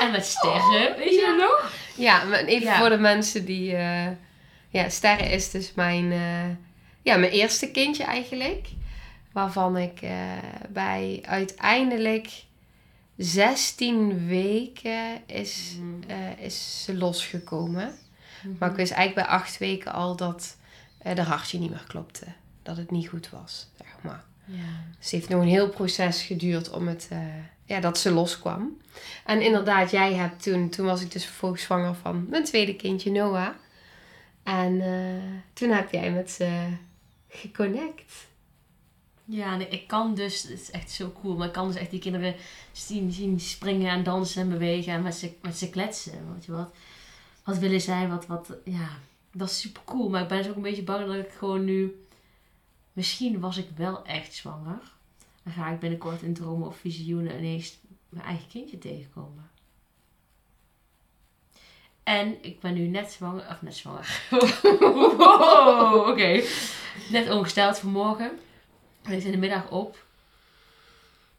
[0.00, 1.72] En met Sterren, weet je dat nog?
[1.96, 3.76] Ja, maar even voor de mensen die...
[4.68, 6.48] ja, Sterre is dus mijn, eh,
[7.02, 8.68] ja, mijn eerste kindje eigenlijk.
[9.32, 10.32] Waarvan ik eh,
[10.68, 12.44] bij uiteindelijk
[13.16, 15.76] 16 weken is,
[16.06, 17.94] eh, is ze losgekomen.
[18.58, 20.56] Maar ik wist eigenlijk bij acht weken al dat
[21.14, 22.24] de hartje niet meer klopte.
[22.62, 24.24] Dat het niet goed was, zeg maar.
[24.44, 24.56] Ja.
[24.98, 27.08] Dus het heeft nog een heel proces geduurd om het,
[27.64, 28.80] ja, dat ze loskwam.
[29.24, 33.10] En inderdaad, jij hebt toen, toen was ik dus vervolgens zwanger van mijn tweede kindje
[33.10, 33.48] Noah.
[34.46, 36.68] En eh, toen heb jij met ze
[37.28, 38.26] geconnect.
[39.24, 41.90] Ja, nee, ik kan dus, het is echt zo cool, maar ik kan dus echt
[41.90, 42.34] die kinderen
[42.72, 46.32] zien, zien springen en dansen en bewegen en met ze, met ze kletsen.
[46.34, 46.74] Weet je wat?
[47.44, 48.08] Wat willen zij?
[48.08, 48.88] Wat, wat, ja,
[49.32, 50.08] dat is super cool.
[50.08, 52.06] Maar ik ben dus ook een beetje bang dat ik gewoon nu,
[52.92, 54.92] misschien was ik wel echt zwanger.
[55.42, 57.78] Dan ga ik binnenkort in dromen of visioenen ineens
[58.08, 59.50] mijn eigen kindje tegenkomen.
[62.06, 64.22] En ik ben nu net zwanger, of net zwanger.
[65.16, 66.42] wow, oké.
[67.10, 68.30] Net ongesteld vanmorgen.
[69.02, 70.04] En ik in de middag op.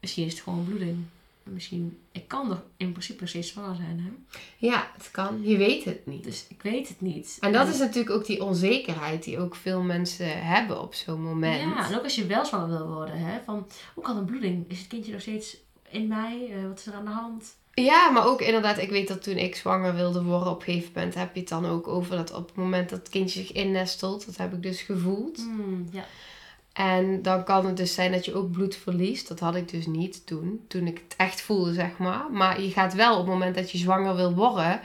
[0.00, 1.04] Misschien is het gewoon bloeding.
[1.42, 4.00] Misschien, ik kan nog in principe nog steeds zwanger zijn.
[4.00, 4.38] Hè?
[4.66, 5.42] Ja, het kan.
[5.42, 6.24] Je weet het niet.
[6.24, 7.36] Dus ik weet het niet.
[7.40, 11.60] En dat is natuurlijk ook die onzekerheid die ook veel mensen hebben op zo'n moment.
[11.60, 13.18] Ja, en ook als je wel zwanger wil worden.
[13.18, 13.38] Hè?
[13.44, 14.70] Van, hoe kan een bloeding?
[14.70, 15.56] Is het kindje nog steeds
[15.88, 16.48] in mij?
[16.52, 17.56] Eh, wat is er aan de hand?
[17.84, 20.92] Ja, maar ook inderdaad, ik weet dat toen ik zwanger wilde worden op een gegeven
[20.94, 23.52] moment, heb je het dan ook over dat op het moment dat het kindje zich
[23.52, 24.26] innestelt.
[24.26, 25.36] Dat heb ik dus gevoeld.
[25.36, 26.04] Hmm, ja.
[26.72, 29.28] En dan kan het dus zijn dat je ook bloed verliest.
[29.28, 32.30] Dat had ik dus niet toen, toen ik het echt voelde, zeg maar.
[32.30, 34.80] Maar je gaat wel op het moment dat je zwanger wil worden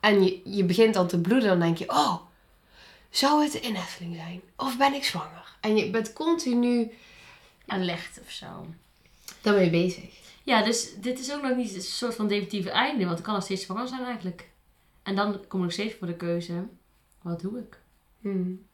[0.00, 2.14] en je, je begint dan te bloeden, dan denk je, oh,
[3.10, 4.40] zou het een innesteling zijn?
[4.56, 5.56] Of ben ik zwanger?
[5.60, 6.90] En je bent continu
[7.66, 8.66] Alert of zo.
[9.40, 10.29] daarmee bezig.
[10.50, 13.04] Ja, dus dit is ook nog niet een soort van definitieve einde.
[13.06, 14.48] Want ik kan nog steeds zwanger zijn eigenlijk.
[15.02, 16.64] En dan kom ik nog steeds voor de keuze.
[17.22, 17.78] Wat doe ik?
[18.20, 18.66] Hmm.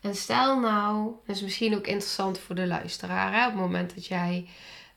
[0.00, 3.94] En stel nou, dat is misschien ook interessant voor de luisteraar, hè, op het moment
[3.94, 4.48] dat jij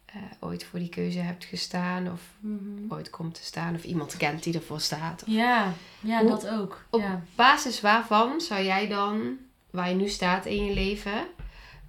[0.06, 2.22] eh, ooit voor die keuze hebt gestaan, of
[2.90, 5.24] ooit komt te staan, of iemand kent die ervoor staat.
[5.26, 6.86] Ja, ja Hoe- dat ook.
[6.90, 7.22] Op Ja.
[7.36, 9.38] basis waarvan zou jij dan,
[9.70, 11.28] waar je nu staat in je leven,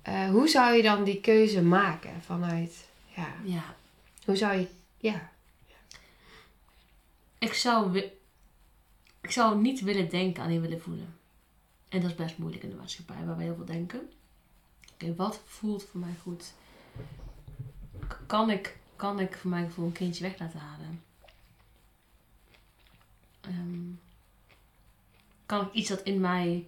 [0.03, 3.63] eh, hoe zou je dan die keuze maken vanuit, ja, ja.
[4.25, 5.31] Hoe zou je, ja,
[7.39, 7.99] Ik zou,
[9.21, 11.17] ik zou niet willen denken die willen voelen.
[11.89, 14.11] En dat is best moeilijk in de maatschappij waar we heel veel denken.
[14.93, 16.53] Oké, wat voelt voor mij goed?
[18.27, 21.03] Kan ik, kan ik voor mijn gevoel een kindje weg laten halen?
[23.41, 23.91] Ehm,
[25.47, 26.67] kan ik iets dat in mij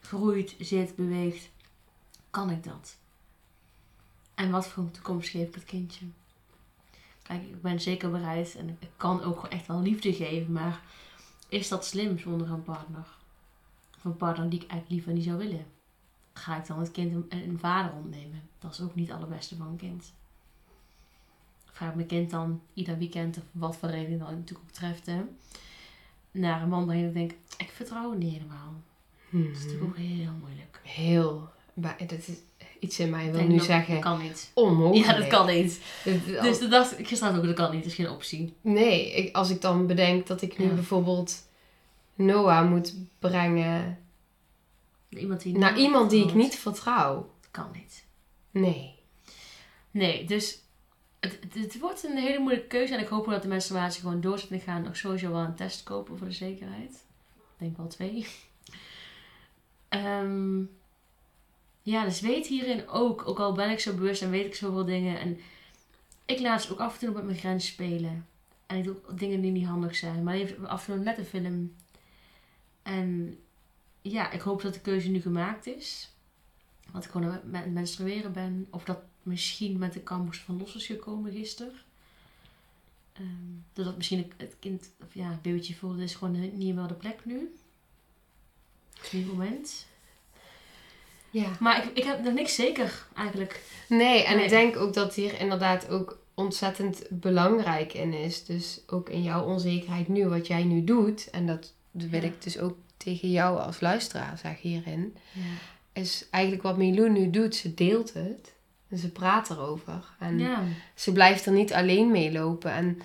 [0.00, 1.48] groeit, zit, beweegt,
[2.30, 2.96] kan ik dat?
[4.34, 6.06] En wat voor een toekomst geef ik het kindje?
[7.26, 10.80] Kijk, ik ben zeker bereid en ik kan ook gewoon echt wel liefde geven, maar
[11.48, 13.06] is dat slim zonder een partner?
[13.96, 15.66] Of een partner die ik eigenlijk liever niet zou willen?
[16.32, 18.42] Ga ik dan het kind een, een vader ontnemen?
[18.58, 20.12] Dat is ook niet het allerbeste van een kind.
[21.72, 25.22] Vraag mijn kind dan ieder weekend, of wat voor reden dan natuurlijk ook betreft, hè,
[26.30, 28.72] naar een man waarin ik denk, ik vertrouw het niet helemaal.
[29.30, 30.80] Dat is natuurlijk ook heel moeilijk.
[30.82, 32.28] heel, bij- dat is
[32.86, 34.50] iets in mij wil Denk nu dat- zeggen, Dat kan niet.
[34.54, 35.06] onmogelijk.
[35.06, 35.80] Ja, dat kan niet.
[36.42, 37.82] Dus dat dacht ik gisteravond ook, dat kan niet.
[37.82, 38.54] Dat is geen optie.
[38.60, 40.72] Nee, ik, als ik dan bedenk dat ik nu Ja.
[40.74, 41.44] bijvoorbeeld
[42.14, 43.98] Noah moet brengen
[45.08, 47.14] Iemand die naar iemand die ik niet vertrouw.
[47.40, 48.04] Dat kan niet.
[48.50, 48.94] Nee.
[49.90, 50.58] Nee, dus
[51.20, 52.94] het, het, het wordt een hele moeilijke keuze.
[52.94, 54.50] En ik hoop dat de menstruatie gewoon door zit.
[54.50, 56.90] En ik ga nog sowieso wel een test kopen voor de zekerheid.
[57.34, 58.26] Ik denk wel twee.
[59.88, 60.62] Ehm,
[61.86, 63.28] ja, dus weet hierin ook.
[63.28, 65.20] Ook al ben ik zo bewust en weet ik zoveel dingen.
[65.20, 65.38] En
[66.24, 68.26] ik laat ze ook af en toe met mijn grens spelen.
[68.66, 70.22] En ik doe ook dingen die niet handig zijn.
[70.22, 71.74] Maar even af en toe net een film.
[72.82, 73.38] En
[74.02, 76.10] ja, ik hoop dat de keuze nu gemaakt is.
[76.92, 78.66] Dat ik gewoon met menstrueren ben.
[78.70, 81.74] Of dat misschien met de campus van los is gekomen gisteren.
[83.20, 86.94] Um, doordat misschien het kind, of ja, het babytje voelde, is gewoon niet meer de
[86.94, 87.56] plek nu.
[89.04, 89.86] Op dit moment.
[91.30, 91.46] Ja.
[91.60, 93.62] Maar ik, ik heb nog niks zeker eigenlijk.
[93.88, 98.44] Nee, en ik denk ook dat hier inderdaad ook ontzettend belangrijk in is.
[98.44, 101.30] Dus ook in jouw onzekerheid nu, wat jij nu doet.
[101.30, 105.16] En dat wil ik dus ook tegen jou als luisteraar zeggen hierin.
[105.32, 105.40] Ja.
[105.92, 107.54] Is eigenlijk wat Milou nu doet.
[107.54, 108.54] Ze deelt het.
[108.88, 110.04] En ze praat erover.
[110.18, 110.62] En ja.
[110.94, 112.72] ze blijft er niet alleen mee lopen.
[112.72, 112.98] En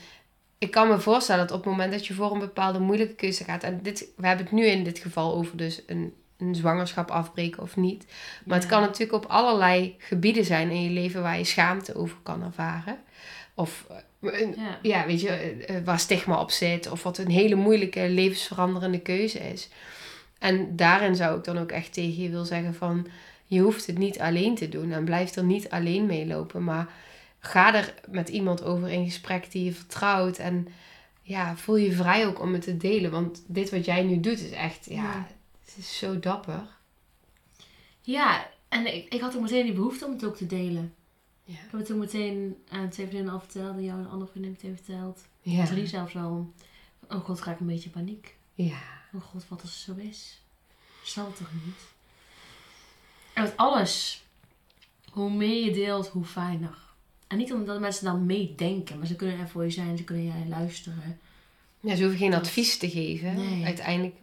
[0.57, 3.43] ik kan me voorstellen dat op het moment dat je voor een bepaalde moeilijke keuze
[3.43, 3.63] gaat.
[3.63, 7.61] En dit, we hebben het nu in dit geval over dus een, een zwangerschap afbreken
[7.61, 8.05] of niet.
[8.45, 12.17] Maar het kan natuurlijk op allerlei gebieden zijn in je leven waar je schaamte over
[12.23, 12.97] kan ervaren.
[13.55, 13.85] Of
[14.21, 14.79] eh, ja.
[14.81, 15.05] ja.
[15.05, 16.91] weet je, eh, waar stigma op zit.
[16.91, 19.69] Of wat een hele moeilijke levensveranderende keuze is.
[20.39, 23.07] En daarin zou ik dan ook echt tegen je wil zeggen van...
[23.45, 26.63] Je hoeft het niet alleen te doen en blijf er niet alleen mee lopen.
[26.63, 26.87] Maar
[27.39, 30.37] ga er met iemand over in gesprek die je vertrouwt.
[30.37, 30.67] En
[31.21, 33.11] ja, voel je vrij ook om het te delen.
[33.11, 35.27] Want dit wat jij nu doet is echt, ja,
[35.75, 36.67] het is zo dapper.
[38.01, 40.93] Ja, en ik, ik had ook meteen die behoefte om het ook te delen.
[41.43, 41.53] Ja.
[41.53, 43.75] Ik heb het toen meteen aan twee vriendinnen al verteld.
[43.75, 45.25] En jou en een andere vriendin meteen verteld.
[45.41, 45.65] Ja.
[45.65, 46.53] Drie zelfs al.
[47.09, 48.35] Oh god, krijg ik een beetje paniek.
[48.53, 48.81] Ja.
[49.13, 50.41] Oh god, wat als het zo is.
[51.03, 51.79] Zal het toch niet?
[53.33, 54.23] En met alles,
[55.11, 56.77] hoe meer je deelt, hoe fijner.
[57.27, 60.25] En niet omdat mensen dan meedenken, maar ze kunnen er voor je zijn, ze kunnen
[60.25, 61.19] jij luisteren.
[61.79, 63.35] Ja, ze hoeven geen advies te geven.
[63.35, 63.65] Nee.
[63.65, 64.15] Uiteindelijk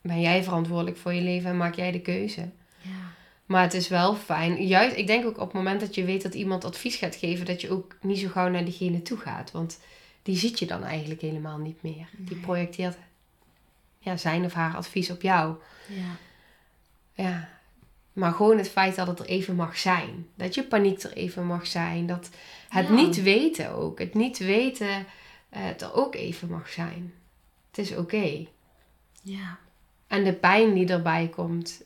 [0.00, 2.40] ben jij verantwoordelijk voor je leven en maak jij de keuze.
[2.78, 3.12] Ja.
[3.46, 4.66] Maar het is wel fijn.
[4.66, 7.46] Juist, ik denk ook op het moment dat je weet dat iemand advies gaat geven,
[7.46, 9.50] dat je ook niet zo gauw naar diegene toe gaat.
[9.50, 9.80] Want
[10.22, 12.08] die ziet je dan eigenlijk helemaal niet meer.
[12.16, 12.96] Die projecteert
[13.98, 15.54] ja, zijn of haar advies op jou.
[15.88, 16.16] Ja.
[17.24, 17.48] Ja.
[18.12, 20.26] Maar gewoon het feit dat het er even mag zijn.
[20.34, 22.06] Dat je paniek er even mag zijn.
[22.06, 22.30] Dat
[22.68, 23.98] het niet weten ook.
[23.98, 25.04] Het niet weten uh,
[25.50, 27.14] het er ook even mag zijn.
[27.70, 28.46] Het is oké.
[29.22, 29.58] Ja.
[30.10, 31.82] En de pijn die erbij komt,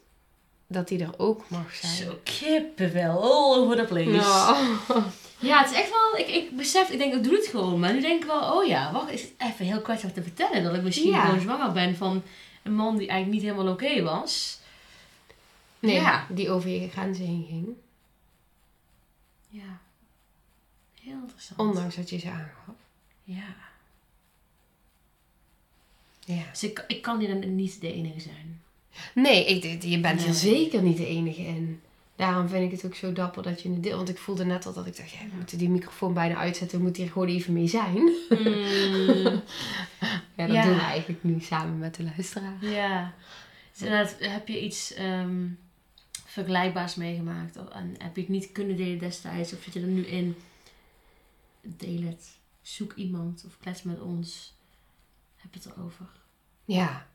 [0.66, 1.92] dat die er ook mag zijn.
[1.92, 4.10] Zo kippenvel, all over the place.
[4.10, 4.56] Ja.
[5.50, 7.80] ja, het is echt wel, ik, ik besef, ik denk, ik doe het gewoon.
[7.80, 10.62] Maar nu denk ik wel, oh ja, wacht, is het even heel kwetsbaar te vertellen.
[10.62, 12.22] Dat ik misschien gewoon zwanger ben van
[12.62, 14.60] een man die eigenlijk niet helemaal oké was.
[15.78, 16.26] Nee, ja.
[16.28, 17.68] die over je grenzen heen ging.
[19.48, 19.80] Ja.
[21.00, 21.60] Heel interessant.
[21.60, 22.74] Ondanks dat je ze aangaf.
[23.24, 23.54] Ja.
[26.26, 26.42] Ja.
[26.50, 28.62] Dus ik, ik kan hier niet de enige zijn.
[29.14, 30.28] Nee, ik, je bent nee.
[30.28, 31.80] er zeker niet de enige in.
[32.16, 33.96] Daarom vind ik het ook zo dapper dat je het deelt.
[33.96, 36.78] Want ik voelde net al dat ik dacht, ja, we moeten die microfoon bijna uitzetten.
[36.78, 37.94] We moeten hier gewoon even mee zijn.
[37.94, 39.42] Mm.
[40.36, 42.64] ja, dat doen we eigenlijk nu samen met de luisteraar.
[42.64, 43.14] Ja.
[43.78, 45.46] Dus heb je iets ehm,
[46.24, 47.56] vergelijkbaars meegemaakt?
[47.56, 49.52] En heb je het niet kunnen delen destijds?
[49.52, 50.36] Of zit je er nu in?
[51.60, 52.36] Deel het.
[52.62, 54.53] Zoek iemand of klets met ons.
[55.54, 56.06] Het erover.
[56.64, 57.06] Ja.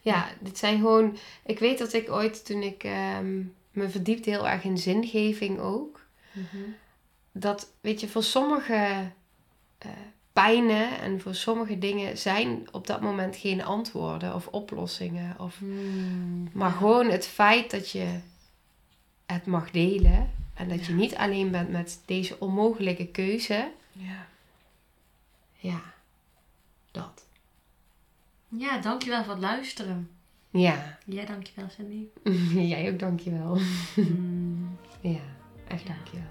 [0.00, 1.16] Ja, dit zijn gewoon...
[1.44, 2.84] Ik weet dat ik ooit toen ik
[3.18, 6.00] um, me verdiepte heel erg in zingeving ook.
[6.32, 6.62] Mhm.
[7.32, 9.10] Dat, weet je, voor sommige
[9.86, 9.90] uh,
[10.32, 15.38] pijnen en voor sommige dingen zijn op dat moment geen antwoorden of oplossingen.
[15.38, 18.18] Of, hmm, maar gewoon het feit dat je
[19.26, 20.30] het mag delen.
[20.54, 23.70] En dat je niet alleen bent met deze onmogelijke keuze.
[23.92, 24.26] Ja.
[25.56, 25.80] Ja,
[26.90, 27.24] dat.
[28.58, 30.10] Ja, dankjewel voor het luisteren.
[30.50, 30.98] Ja.
[31.06, 32.06] Jij dankjewel, Cindy.
[32.72, 33.58] Jij ook dankjewel.
[33.96, 34.78] Mm.
[35.00, 35.20] ja,
[35.68, 36.28] echt dankjewel.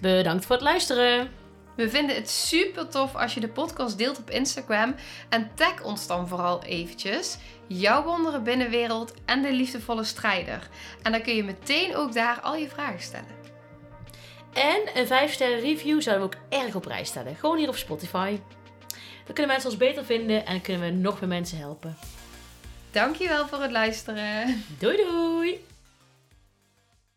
[0.00, 1.30] Bedankt voor het luisteren.
[1.76, 4.94] We vinden het super tof als je de podcast deelt op Instagram.
[5.28, 7.38] En tag ons dan vooral eventjes.
[7.66, 10.68] Jouw wondere binnenwereld en de liefdevolle strijder.
[11.02, 13.38] En dan kun je meteen ook daar al je vragen stellen.
[14.52, 17.36] En een 5 sterren review zouden we ook erg op prijs stellen.
[17.36, 18.38] Gewoon hier op Spotify.
[19.30, 21.96] Dan kunnen mensen ons beter vinden en kunnen we nog meer mensen helpen.
[22.90, 24.64] Dankjewel voor het luisteren.
[24.78, 25.64] Doei doei!